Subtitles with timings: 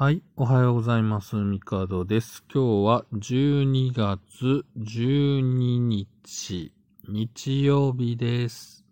[0.00, 1.34] はい、おはようございます。
[1.34, 2.44] ミカドです。
[2.54, 6.72] 今日は12月12日、
[7.08, 8.84] 日曜日です。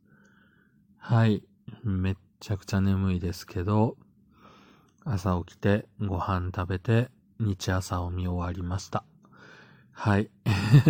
[0.98, 1.44] はい、
[1.84, 3.96] めっちゃくちゃ眠いですけど、
[5.04, 9.04] 朝起きてご飯食べて日朝を見終わりました。
[9.92, 10.28] はい。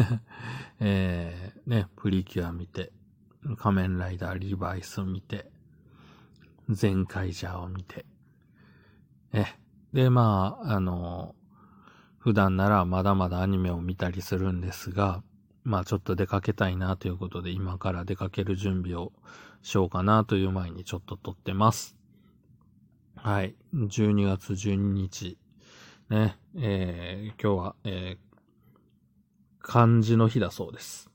[0.81, 2.91] えー、ね、プリキュア見て、
[3.59, 5.51] 仮面ライダーリバイス見て、
[6.71, 8.07] 全カイジャーを見て、
[9.35, 9.45] え、
[9.97, 11.35] で、まあ、あの、
[12.19, 15.23] 普段ならまだまだアニメを見たりするんですが、
[15.65, 19.11] まあちょっと出かけたいなということで今から出かける準備を
[19.63, 21.97] しようかなという前にちょっと撮ってます。
[23.15, 23.55] はい。
[23.75, 25.39] 12月12日。
[26.11, 26.37] ね。
[26.59, 28.37] えー、今日は、えー、
[29.61, 31.11] 漢字の日だそうです。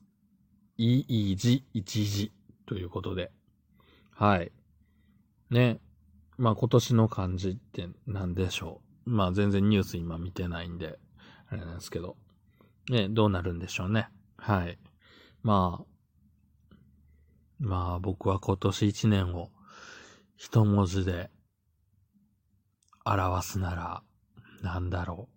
[0.76, 2.32] いい字、一字
[2.66, 3.30] ということで。
[4.10, 4.50] はい。
[5.50, 5.78] ね。
[6.42, 9.10] まあ今年の漢字って何でしょう。
[9.10, 10.98] まあ全然ニュース今見てないんで、
[11.48, 12.16] あれなんですけど。
[12.90, 14.08] ね、どうなるんでしょうね。
[14.38, 14.76] はい。
[15.44, 16.74] まあ、
[17.60, 19.50] まあ僕は今年一年を
[20.36, 21.30] 一文字で
[23.04, 24.02] 表すなら、
[24.62, 25.28] なんだろ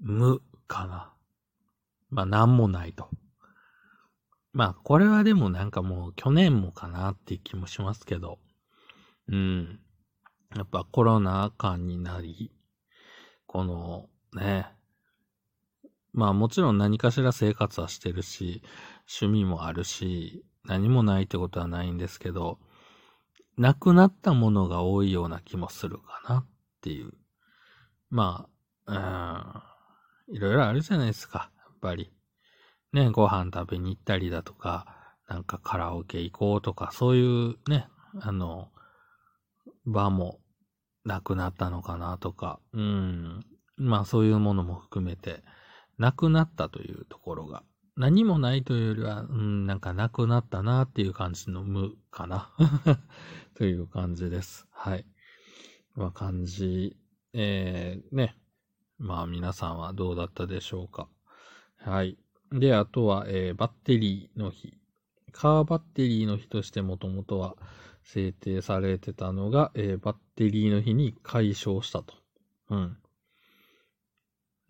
[0.00, 0.12] う。
[0.12, 1.12] 無かな。
[2.08, 3.10] まあなんもないと。
[4.52, 8.38] まあこれはでもなんかもう去年もかなって気もしますけど。
[9.26, 9.80] うん。
[10.56, 12.52] やっぱコロナ禍になり、
[13.46, 14.66] このね、
[16.12, 18.62] まあもちろん何かしら生活はしてるし、
[19.20, 22.58] 趣味もあるし、何もないってことはないんですけど、
[23.56, 26.46] なくなったものが多いような気もするかなっ
[26.80, 27.12] ていう。
[28.10, 28.48] ま
[28.86, 29.64] あ、
[30.28, 32.12] うん、いろいろあるじゃないですか、やっぱり。
[32.92, 34.86] ね、ご飯食べに行ったりだとか、
[35.28, 37.88] なんかカラオケ行こうとか、そういうね、
[38.20, 38.70] あの、
[39.88, 40.38] 場も
[41.04, 43.44] なくなったのかなとか、うん。
[43.76, 45.42] まあそういうものも含めて、
[45.96, 47.62] なくなったというところが、
[47.96, 52.50] 何もないというよりは、うん、なんかなくなったなっていう感じの無かな
[53.56, 54.68] という感じです。
[54.70, 55.06] はい。
[55.96, 56.96] まあ感じ、
[57.32, 58.36] えー、ね。
[58.98, 61.08] まあ皆さんはどうだったでしょうか。
[61.78, 62.18] はい。
[62.52, 64.74] で、あとは、えー、バッテリーの日。
[65.32, 67.56] カーバッテリーの日としてもともとは、
[68.08, 72.14] 制定されてたのが、えー、バッテリーの日に解消したと。
[72.70, 72.96] うん。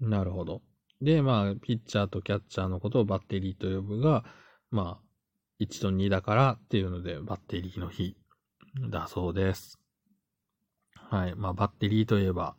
[0.01, 0.61] なるほど。
[1.01, 4.25] で、まあ、ピッチャーとキャッチャーのことをバッテリーと呼ぶが、
[4.73, 8.17] まあ、1と2だからっていうので、バッテリーの日
[8.91, 9.79] だそうです。
[10.95, 11.37] はい。
[11.37, 12.57] まあ、バッテリーといえば、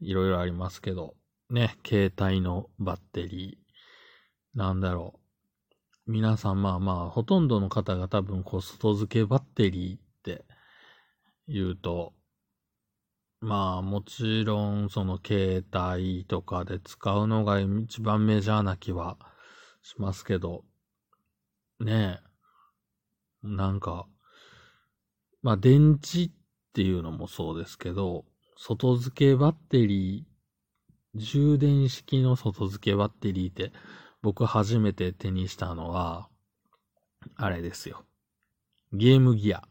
[0.00, 1.14] いろいろありますけど、
[1.48, 5.21] ね、携帯のバッテリー、なんだろう。
[6.06, 10.44] 皆さんまあまあ、ほとんどの方が多分こう、外付けバッテリーって
[11.46, 12.12] 言うと、
[13.40, 19.16] まあもちろんその携帯とかで使うのが一番メジャーな気は
[19.82, 20.64] しますけど、
[21.80, 22.20] ね
[23.44, 24.06] え、なんか、
[25.42, 26.30] まあ電池っ
[26.72, 28.24] ていうのもそうですけど、
[28.56, 33.72] 外付けバッテリー、充電式の外付けバッテリーって
[34.22, 36.28] 僕初めて手にしたのは、
[37.36, 38.04] あれですよ。
[38.92, 39.62] ゲームギア。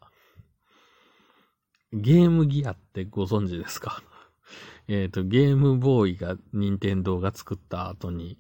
[1.94, 4.03] ゲームギアってご存知ですか？
[4.88, 8.38] えっと、ゲームボーイが、任天堂が作った後に、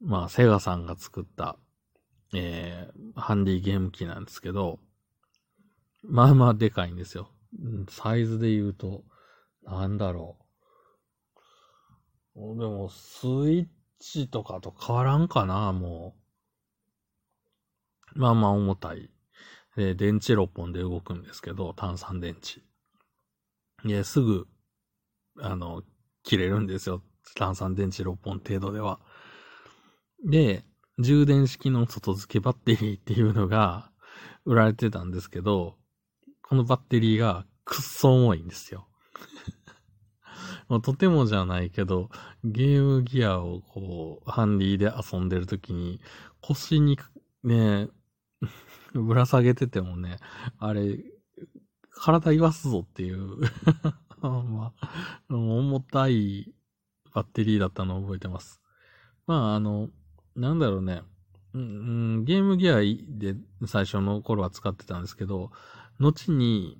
[0.00, 1.58] まあ、セガさんが作った、
[2.34, 4.80] えー、ハンディゲーム機なんですけど、
[6.02, 7.30] まあまあでかいんですよ。
[7.88, 9.04] サイズで言うと、
[9.64, 10.38] なんだろ
[12.36, 12.38] う。
[12.58, 13.66] でも、スイッ
[13.98, 16.14] チとかと変わらんかな、も
[18.14, 18.18] う。
[18.18, 19.10] まあまあ重たい。
[19.76, 22.62] で、電池6本で動くんですけど、炭酸電池。
[23.86, 24.46] で、すぐ、
[25.38, 25.82] あの、
[26.22, 27.02] 切れるんですよ。
[27.34, 29.00] 炭酸電池6本程度では。
[30.24, 30.64] で、
[30.98, 33.90] 充電式の外付けバッテリーっていうのが
[34.44, 35.76] 売られてたんですけど、
[36.42, 38.88] このバッテリーがくっそ重いんですよ。
[40.68, 42.10] まあ、とてもじゃないけど、
[42.44, 46.00] ゲームギアをこう、ハンディで遊んでるときに、
[46.40, 46.98] 腰に
[47.44, 47.88] ね、
[48.94, 50.18] ぶら下げててもね、
[50.58, 51.04] あれ、
[51.90, 53.38] 体言わすぞっていう
[54.20, 56.52] まあ、重たい
[57.14, 58.60] バッテリーだったのを覚えてます。
[59.26, 59.88] まあ、あの、
[60.34, 61.02] なんだろうね。
[61.54, 63.34] うん、ゲームギアで
[63.66, 65.50] 最初の頃は使ってたんですけど、
[65.98, 66.78] 後に、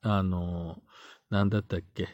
[0.00, 0.82] あの、
[1.30, 2.08] なんだったっけ？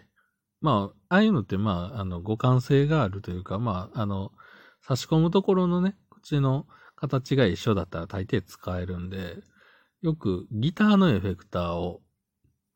[0.65, 4.33] まあ、ああいうのって、まあ、あの、互換性があるというか、まあ、あの、
[4.81, 6.67] 差し込むところのね、口の
[6.97, 9.43] 形が一緒だったら大抵使えるんで、
[10.01, 12.01] よくギターのエフェクターを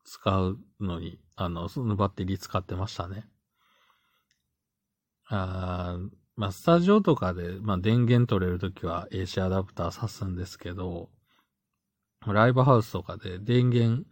[0.05, 3.25] 使うのに、あの、そのバッテリー使ってましたね。
[5.25, 5.97] あ
[6.35, 11.09] まあ、スタジオとかで、まあ、電源取れるときは AC アダプター挿すんですけど、
[12.27, 14.03] ライブハウスとかで電源、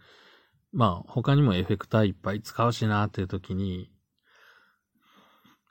[0.71, 3.91] まあ、他にもエフェクターいっぱい使うしなっていうときに、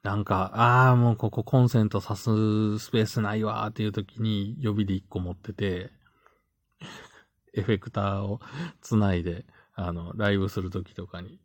[0.03, 5.91] なんか、ああ、もうここコンセント挿すスペースないわーっていうときに予備で1個持ってて、
[7.55, 8.41] エフェクターを
[8.81, 11.41] つないで、あの、ライブするときとかに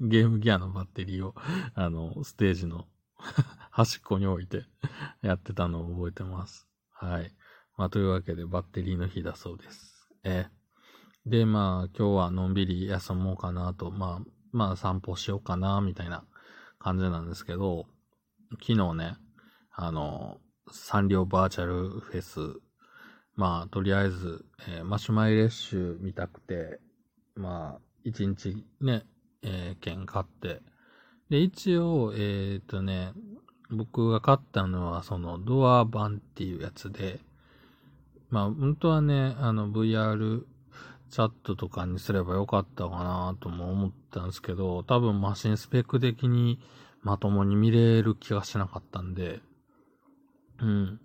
[0.00, 1.34] ゲームギアのバッテリーを、
[1.74, 2.86] あの、ステージの
[3.70, 4.64] 端っこに置いて
[5.22, 6.68] やってたのを覚えてます。
[6.90, 7.32] はい。
[7.76, 10.08] まあ、というわけで、バッテリーの日だそうです。
[10.24, 10.48] え
[11.24, 16.24] で、まあ、今日はのんびり休もうかなと、まあ、まあ、散歩しようかな、みたいな
[16.78, 17.86] 感じなんですけど、
[18.60, 19.16] 昨日ね、
[19.70, 20.38] あの、
[20.70, 22.60] サンリオバーチャルフェス、
[23.36, 26.80] まあ、とりあえず、えー、マシュマイレッシュ見たくて、
[27.36, 29.04] まあ、一日ね、
[29.42, 30.60] えー、券買って、
[31.30, 33.12] で、一応、えっ、とね、
[33.70, 37.20] 僕が買ったのは、その、ドア版っていうやつで、
[38.28, 40.44] まあ、本当はね、あの、VR
[41.12, 46.58] チャットとかにすればよかったかなとも思ったんですけど、多分マシンスペック的に
[47.02, 49.40] まともに見れる気がしなかったんで、
[50.58, 51.00] うん。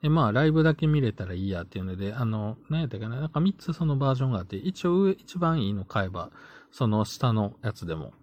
[0.00, 6.30] で、まあ、ライブだけ見れたらいいやっていうので、あの、何やったかな、なんか3つそのバージョンがあって、一応上、一番いいの買えば、
[6.72, 8.14] その下のやつでも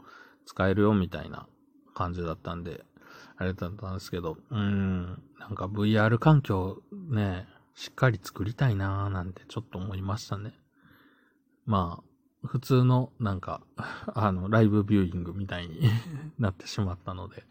[0.47, 1.45] 使えるよみたいな
[1.93, 2.83] 感じだったんで、
[3.37, 10.60] あれだったんですけど、うん、なんか VR 環境ね、しっかり作りたいなーなんてちょっと思いましたね。
[11.71, 13.62] まあ、普通のなんか、
[14.13, 15.79] あの、ライブビューイングみたいに
[16.38, 17.45] なってしまったので、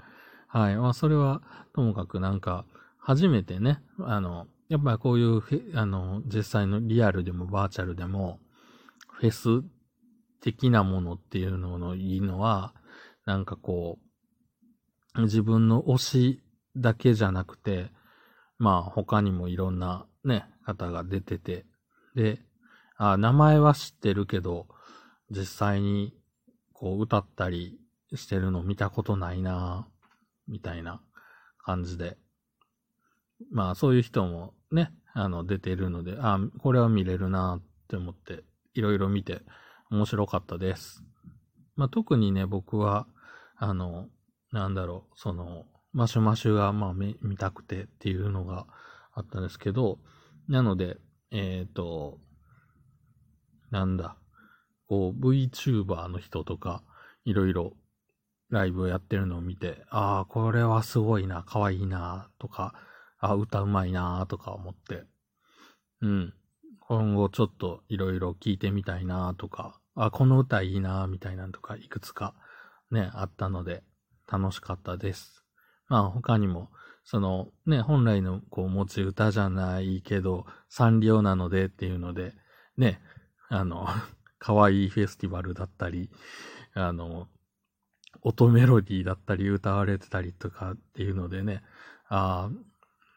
[0.47, 0.77] はい。
[0.77, 1.41] まあ、それは
[1.73, 2.67] ともかくなんか、
[2.99, 5.43] 初めてね、あの、やっぱりこういう、
[5.75, 8.41] あの、実際のリアルでもバーチャルでも、
[9.09, 9.65] フェス
[10.43, 12.75] 的なものっていうののいいのは、
[13.25, 13.99] なんかこ
[15.17, 16.43] う、自分の推し
[16.77, 17.91] だけじゃなくて、
[18.59, 21.65] まあ他にもいろんなね、方が出てて、
[22.15, 22.43] で、
[23.03, 24.67] あ名前は知ってるけど、
[25.31, 26.13] 実際に
[26.75, 27.79] こう歌ったり
[28.15, 29.89] してるの見たことないな
[30.47, 31.01] みたいな
[31.65, 32.19] 感じで、
[33.51, 38.45] まあそういう人もね、あの出てるので、あ、これは見れるなって思って、
[38.75, 39.41] いろいろ見て
[39.91, 41.03] 面白かったです。
[41.77, 43.07] まあ特にね、僕は、
[43.57, 44.09] あの、
[44.53, 45.65] なんだろう、その、
[45.95, 48.67] マシュマシュがまあ見たくてっていうのが
[49.15, 49.99] あったんですけど、
[50.49, 50.99] なので、
[51.31, 52.19] えっ、ー、と、
[53.71, 54.17] なんだ、
[54.89, 56.83] こう VTuber の人とか、
[57.25, 57.73] いろいろ
[58.51, 62.75] ライブをやってるのを見て、ああ、これはすごいな、可愛いな、とか、
[63.19, 65.05] ああ、歌うまいなとか思って、
[66.01, 66.35] うん。
[66.81, 72.35] 今後ちょっといろいろ聞いてみたいなとか、あ、この歌いいなみたいなのとかいくつか
[72.91, 73.85] ね、あったので
[74.31, 75.45] 楽しかったです。
[75.89, 76.71] まあ他にも、
[77.05, 82.35] そのね、本来のこう持ち歌じゃないけど、サンリオなのでっていうので、
[82.77, 83.01] ね、
[83.51, 83.87] あの、
[84.39, 86.09] 可愛いフェスティバルだったり、
[86.73, 87.29] あの、
[88.23, 91.63] 音メロディーだったり歌われてたりとかっていうのでね、
[92.09, 92.51] ああ、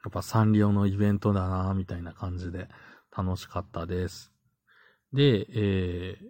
[0.03, 2.67] やっぱサンリオのイベントだな、みたいな感じで
[3.15, 4.33] 楽しかったです。
[5.13, 6.25] で、えー、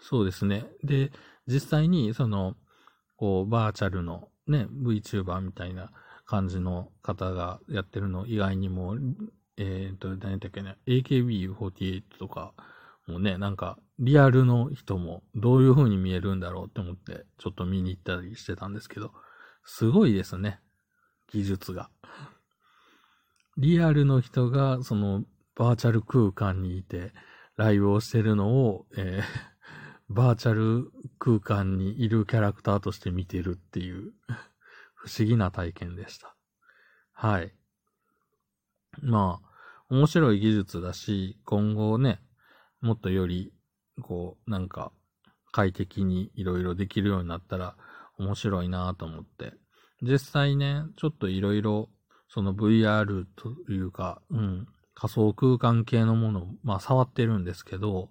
[0.00, 0.66] そうですね。
[0.84, 1.10] で、
[1.46, 2.54] 実際にその、
[3.16, 5.90] こう、バーチャルのね、VTuber みたいな
[6.26, 8.96] 感じの方がやってるの以外にも、
[9.56, 12.52] えっ、ー、と、何だっけね、AKB48 とか
[13.08, 19.12] もうね、なんか、リアルの人もどういう風に見えるんだろうって思って、ちょっと見に行ったりしてたんですけど、
[19.64, 20.60] すごいですね。
[21.32, 21.90] 技術が。
[23.56, 25.24] リアルの人が、その、
[25.56, 27.12] バーチャル空間にいて、
[27.56, 34.12] ライブをしてるのを、えー、バーチャル空間にいるキャラクターとして見てるっていう
[34.94, 36.36] 不思議な体験でした。
[37.12, 37.52] はい。
[39.02, 39.48] まあ、
[39.90, 42.20] 面白い技術だし、今後ね、
[42.80, 43.52] もっとより、
[44.02, 44.92] こう、なんか、
[45.52, 47.76] 快適にいろいろできるようになったら
[48.18, 49.54] 面白いなと思って。
[50.02, 51.88] 実際ね、ちょっといろいろ
[52.28, 58.10] その VR というか、うん、仮想空間系のものを、まあ触ってるんですけど、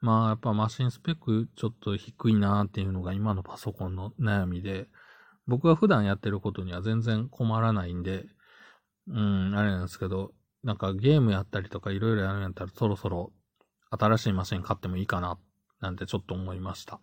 [0.00, 4.86] まあやっぱマシンスペックちょっと低いなっていうのが今のパソコンの悩みで、
[5.46, 8.24] 僕が普段やってることには全然困らないんで、
[9.08, 13.32] うん、あれなんですけど、なんかゲームやったりとかいろいろやるんやったらそろそろ
[13.90, 15.38] 新しいマシン買ってもいいかな、
[15.80, 17.00] なんてちょっと思いました。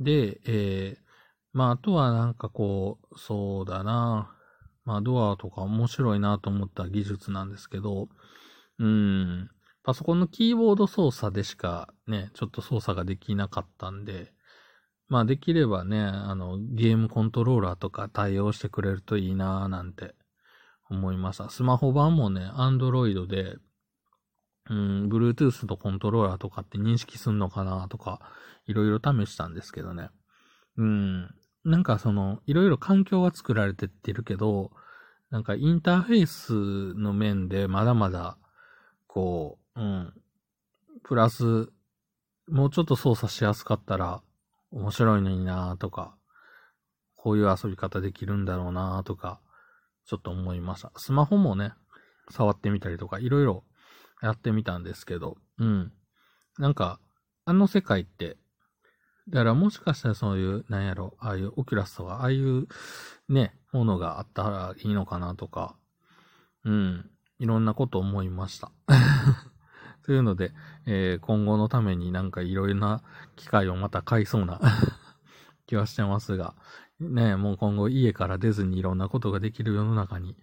[0.00, 1.02] で、えー、
[1.52, 4.34] まああとはなんかこう、そうだな
[4.84, 8.08] まあドアとか面白いなと思った技術なんですけど、
[8.78, 9.50] うん、
[9.82, 14.32] パソコンのキーボード操作でしかね、ちょっと操作ができなかったんで、
[15.08, 20.14] まあできればね、あの、ゲームコントローラーとか対応してくれるといいなぁなんて
[20.90, 21.50] 思いました。
[21.50, 23.56] スマホ版もね、アンドロイドで、
[24.70, 28.20] うん、Bluetooth とコントローラーとかって認識すんのかなとか、
[28.66, 30.08] いろいろ試したんですけどね。
[30.76, 34.70] うん、なんかその、いろいろ環境は作られてってるけど、
[35.30, 38.38] なんかインターフェースの面でまだまだ、
[39.06, 40.14] こう、うん。
[41.02, 41.70] プラス、
[42.48, 44.22] もうちょっと操作しやすかったら
[44.70, 46.16] 面白いのになとか、
[47.14, 49.40] こういう遊び方できるんだろうなとか、
[50.06, 50.92] ちょっと思いました。
[50.96, 51.72] スマホもね、
[52.30, 53.64] 触ってみたりとか、いろいろ
[54.24, 55.92] やってみたんですけど、うん。
[56.58, 56.98] なんか、
[57.44, 58.38] あの世界って、
[59.28, 62.66] だからもしかしたらそういう、なんやろ、ああいうオキュラスとか、ああいう
[63.28, 65.76] ね、ものがあったらいいのかなとか、
[66.64, 68.72] うん、いろんなこと思いました。
[70.06, 70.52] というので、
[70.86, 73.02] えー、今後のためになんかいろいろな
[73.36, 74.60] 機会をまた買いそうな
[75.66, 76.54] 気はしてますが、
[76.98, 80.36] ね、もう今後家から出ずにいろんなことができる世の中に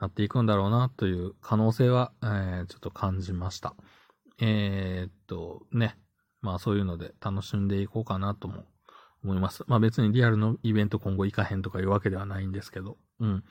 [0.00, 3.74] なっていくんだろうなという可能性は、えー、ちょっと感じました。
[4.38, 5.96] えー、っと、ね、
[6.42, 8.64] まあそういうので楽しんでいこうかなとも
[9.24, 9.64] 思います。
[9.66, 13.44] まあ別にリアルのイベント今後行かへんとかいうわけではないんですけど、うん。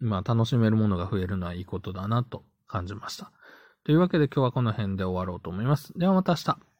[0.00, 3.32] まあ楽しめるものが増えるのはいいことだなと感じました。
[3.84, 5.96] というわけで今日はこの辺で終わろうと思います。
[5.96, 6.77] ではまた明日。